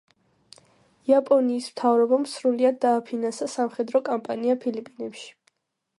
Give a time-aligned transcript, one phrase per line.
[1.11, 5.33] იაპონიის მთავრობამ სრულიად დააფინანსა სამხედრო კამპანია ფილიპინებში.